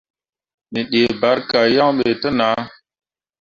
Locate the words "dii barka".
0.91-1.59